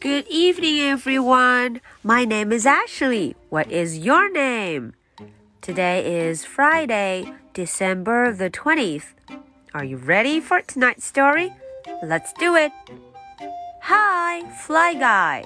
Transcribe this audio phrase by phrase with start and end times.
[0.00, 1.80] Good evening, everyone.
[2.02, 3.36] My name is Ashley.
[3.50, 4.94] What is your name?
[5.60, 9.12] Today is Friday, December the 20th.
[9.74, 11.52] Are you ready for tonight's story?
[12.02, 12.72] Let's do it.
[13.82, 15.44] Hi, Fly Guy.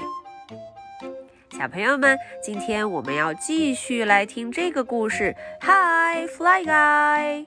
[1.51, 5.35] 小朋友们，今天我们要继续来听这个故事。
[5.63, 7.47] Hi, Fly Guy。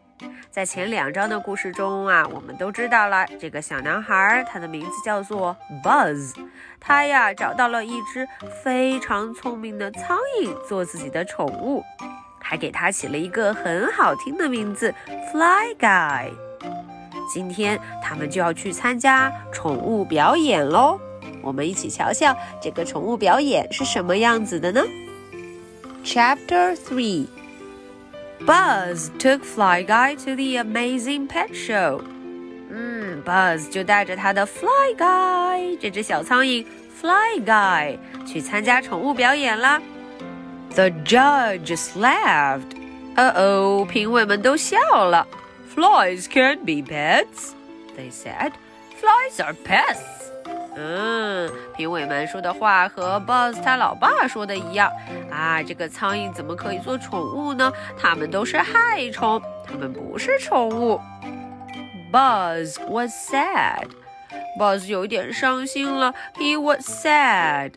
[0.51, 6.33] 在前两章的故事中啊，我们都知道了这个小男孩，他的名字叫做 Buzz。
[6.79, 8.27] 他呀找到了一只
[8.63, 11.83] 非常聪明的苍蝇做自己的宠物，
[12.41, 14.95] 还给他起了一个很好听的名字
[15.31, 16.31] Fly Guy。
[17.33, 20.99] 今天他们就要去参加宠物表演喽。
[21.41, 24.83] 我们一起瞧瞧这个宠物表演是什么样子的呢
[26.05, 27.29] ？Chapter Three
[28.46, 32.02] Buzz took Fly Guy to the amazing pet show.
[32.70, 36.66] 嗯，Buzz 就带着他的 Fly Guy 这只小苍蝇
[37.02, 39.82] Fly Guy 去参加宠物表演啦。
[40.76, 42.76] The judges laughed.
[43.16, 45.28] 哦哦，评委们都笑了。
[45.76, 47.54] Flies can't be pets,
[47.98, 48.52] they said.
[49.00, 50.21] Flies are pests.
[50.75, 54.91] 嗯，评委们说的话和 Buzz 他老爸说的一样
[55.31, 57.73] 啊，这个苍蝇怎么可以做宠物呢？
[57.99, 60.99] 它们都是害虫，它们不是宠物。
[62.11, 63.87] Buzz was sad.
[64.59, 66.15] Buzz 有点伤心了。
[66.37, 67.73] He was sad.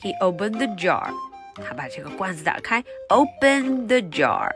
[0.00, 1.10] He opened the jar.
[1.56, 4.50] 他把这个罐子打开 Open the jar.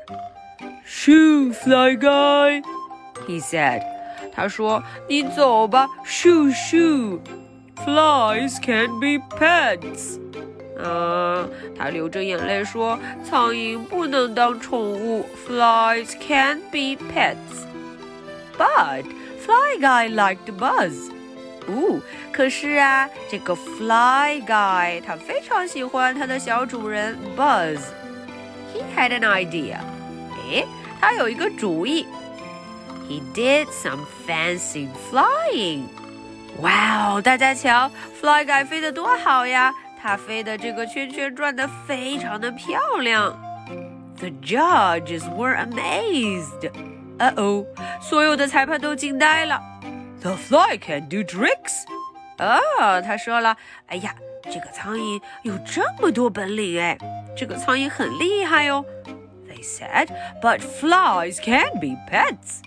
[0.85, 2.63] Shoo, fly guy,
[3.27, 3.83] he said.
[4.35, 7.21] 他说：“你走吧，shoo shoo。”
[7.86, 10.20] Flies can't be pets。
[10.78, 17.66] 嗯，他流着眼泪说：“苍蝇不能当宠物，Flies can't be pets。”
[18.58, 19.06] But
[19.40, 21.12] Fly Guy liked Buzz。
[21.68, 22.02] 哦，
[22.32, 29.78] 可是啊，这个 Fly Guy 他非常喜欢他的小主人 Buzz。He had an idea。
[30.50, 30.66] 诶，
[31.00, 32.06] 他有一个主意。
[33.10, 35.84] He did some fancy flying。
[36.59, 39.73] 哇哦，大家瞧，Fly Guy 飞得多好呀！
[40.01, 43.37] 它飞的这个圈圈转得非常的漂亮。
[44.19, 46.71] The judges were amazed.
[47.19, 47.65] 呃哦，
[48.01, 49.61] 所有的裁判都惊呆了。
[50.21, 51.85] The fly can do tricks.
[52.39, 54.15] 哦，他说了，哎呀，
[54.45, 56.99] 这个苍蝇有这么多本领哎，
[57.37, 58.85] 这个苍蝇很厉害哦。
[59.49, 60.09] They said,
[60.43, 62.63] but flies can be pets.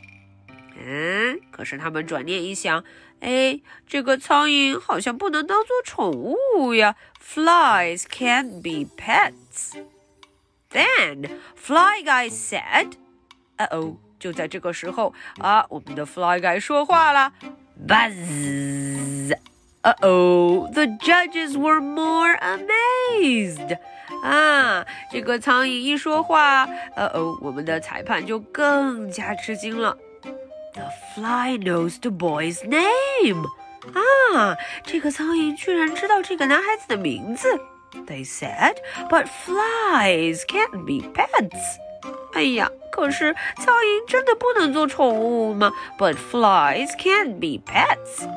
[0.77, 2.83] 嗯，可是他们转念一想，
[3.20, 6.96] 哎，这个苍蝇好像不能当做宠物呀。
[7.22, 9.74] Flies can't be pets.
[10.70, 12.92] Then Fly Guy said,
[13.56, 17.32] 呃哦，就在这个时候啊，我们的 Fly Guy 说话了，
[17.86, 19.36] Buzz.
[19.82, 23.78] Uh oh, the judges were more amazed.
[24.22, 26.66] 啊，这个苍蝇一说话，
[26.96, 29.96] 呃哦，我们的裁判就更加吃惊了。
[30.74, 33.44] The fly knows the boy's name.
[33.94, 37.48] 啊，这个苍蝇居然知道这个男孩子的名字。
[38.06, 38.76] They said,
[39.08, 41.78] but flies can't be pets.
[42.34, 45.72] 哎呀，可是苍蝇真的不能做宠物吗？
[45.98, 48.28] But flies can't be pets.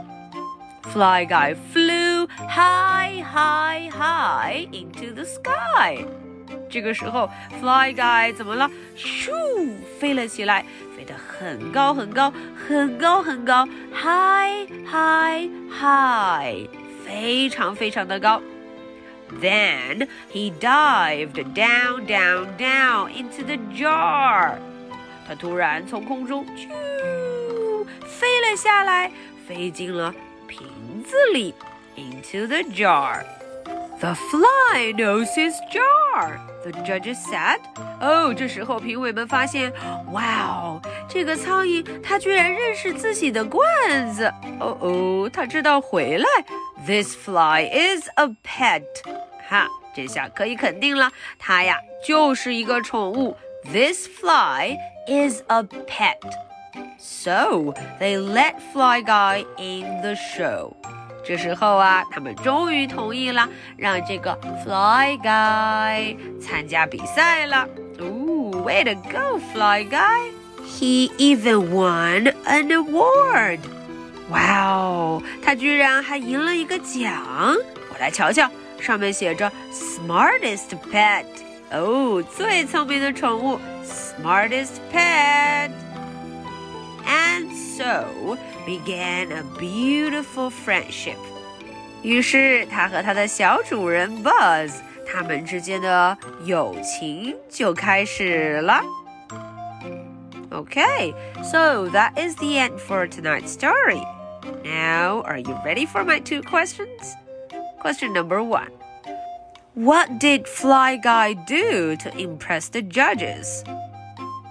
[0.94, 6.06] Fly guy flew high, high, high into the sky.
[6.69, 8.71] 这个时候，Fly Guy 怎么了？
[8.97, 9.31] 咻，
[9.99, 10.65] 飞了起来，
[10.97, 12.32] 飞得很高很高，
[12.69, 16.69] 很高很高，high high high，
[17.06, 18.43] 非常非常的高。
[19.41, 24.59] Then he dived down down down into the jar。
[25.26, 26.69] 他突然从空中啾
[28.06, 29.11] 飞了下来，
[29.49, 30.15] 飞进了
[30.47, 30.69] 瓶
[31.03, 31.55] 子里
[31.97, 33.25] ，into the jar。
[34.04, 36.40] The fly knows his jar.
[36.64, 37.60] The judges said.
[38.00, 39.74] 哦，这时候评委们发现，
[40.12, 43.66] 哇哦，这个苍蝇它居然认识自己的罐
[44.12, 44.32] 子。
[44.60, 46.25] 哦哦，它知道回来。
[46.86, 48.84] This fly is a pet.
[49.50, 53.36] 哈，这下可以肯定了，它呀就是一个宠物。
[53.66, 56.19] This fly is a pet.
[56.98, 60.75] So they let Fly Guy in the show.
[61.26, 67.67] 这时候啊，他们终于同意了，让这个 Fly Guy 参加比赛了。
[67.99, 70.32] 哦，Way to go, Fly Guy!
[70.67, 73.61] He even won an award.
[74.31, 77.23] 哇哦，他居然还赢了一个奖！
[77.91, 78.50] 我来瞧瞧，
[78.81, 81.25] 上面写着 Smartest Pet。
[81.71, 85.71] 哦，最聪明的宠物，Smartest Pet。
[87.06, 91.18] And so began a beautiful friendship.
[92.01, 94.72] 于是他和他的小主人 Buzz
[95.06, 98.81] 他们之间的友情就开始了。
[100.51, 101.13] Okay,
[101.44, 104.04] so that is the end for tonight's story.
[104.63, 107.16] Now, are you ready for my two questions?
[107.80, 108.72] Question number one
[109.75, 113.63] What did Fly Guy do to impress the judges?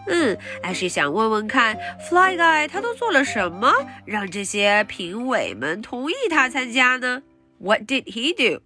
[0.07, 1.77] 嗯，还是想问问看
[2.09, 3.71] ，Fly Guy 他都做了什么，
[4.05, 7.23] 让这些评委们同意他参加呢
[7.59, 8.61] ？What did he do?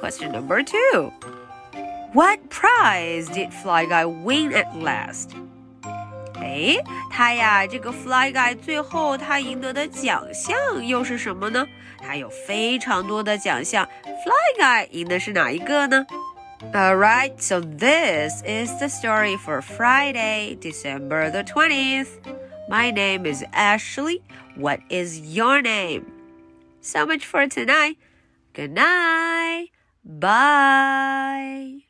[0.00, 1.12] Question number two.
[2.12, 5.30] What prize did Fly Guy win at last?
[6.34, 6.76] 哎，
[7.10, 11.66] 他呀，这个 Fly Guy 最后他赢得的奖项又是什么呢？
[12.04, 16.04] 他有非常多的奖项，Fly Guy 赢的是哪一个呢
[16.74, 22.18] ？Alright, so this is the story for Friday, December the 20th.
[22.68, 24.22] My name is Ashley.
[24.54, 26.10] What is your name?
[26.80, 27.98] So much for tonight.
[28.54, 29.68] Good night.
[30.04, 31.82] Bye.